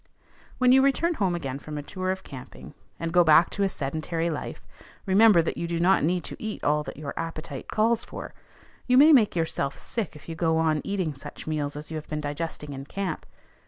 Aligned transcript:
When 0.57 0.71
you 0.71 0.81
return 0.81 1.13
home 1.13 1.35
again 1.35 1.59
from 1.59 1.77
a 1.77 1.83
tour 1.83 2.09
of 2.09 2.23
camping, 2.23 2.73
and 2.99 3.13
go 3.13 3.23
back 3.23 3.51
to 3.51 3.61
a 3.61 3.69
sedentary 3.69 4.31
life, 4.31 4.65
remember 5.05 5.43
that 5.43 5.57
you 5.57 5.67
do 5.67 5.79
not 5.79 6.03
need 6.03 6.23
to 6.23 6.35
eat 6.41 6.63
all 6.63 6.81
that 6.85 6.97
your 6.97 7.13
appetite 7.17 7.67
calls 7.67 8.03
for. 8.03 8.33
You 8.87 8.97
may 8.97 9.13
make 9.13 9.35
yourself 9.35 9.77
sick 9.77 10.15
if 10.15 10.27
you 10.27 10.33
go 10.33 10.57
on 10.57 10.81
eating 10.83 11.13
such 11.13 11.45
meals 11.45 11.75
as 11.75 11.91
you 11.91 11.97
have 11.97 12.07
been 12.07 12.19
digesting 12.21 12.73
in 12.73 12.85
camp. 12.85 13.27